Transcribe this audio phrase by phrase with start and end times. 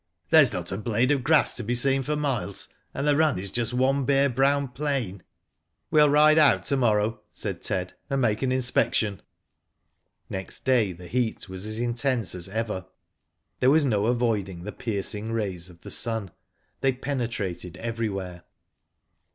[0.31, 3.37] There is not a blade of grass to be seen for miles, and the run
[3.37, 5.21] is just one bare brown plain."
[5.55, 9.21] '* We'll ride out to morrow," said Ted, and make an inspection."
[10.27, 12.87] Next day the heat was as intense as ever.
[13.59, 16.31] There was no avoiding the piercing rays of the sun,
[16.79, 18.45] they penetrated everywhere.